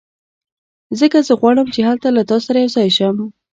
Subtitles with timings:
[0.99, 3.17] ځکه زه غواړم چې هلته له تا سره یو ځای شم